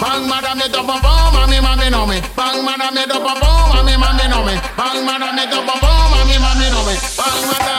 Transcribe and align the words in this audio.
Bang 0.00 0.28
madam 0.28 0.58
me 0.58 0.66
double 0.68 0.98
bomb, 1.00 1.34
mommy 1.34 1.60
mommy 1.60 1.88
know 1.90 2.06
me. 2.06 2.20
Bang 2.36 2.64
madam 2.64 2.94
me 2.94 3.06
double 3.06 3.36
bomb, 3.40 3.68
mommy 3.74 3.96
mommy 3.96 4.26
know 4.28 4.44
me. 4.44 4.54
Bang 4.76 5.04
madam 5.06 5.36
me 5.36 5.44
double 5.46 5.78
bomb, 5.80 6.10
mommy 6.10 6.36
mommy 6.38 6.66
know 6.70 6.84
me. 6.86 6.94
Bang 7.16 7.42
madam 7.50 7.71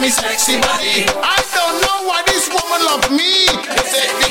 me 0.00 0.08
sexy 0.08 0.60
body. 0.60 1.06
I 1.22 1.42
don't 1.54 1.80
know 1.82 2.08
why 2.08 2.22
this 2.26 2.48
woman 2.48 2.84
loves 2.86 3.10
me. 3.10 4.27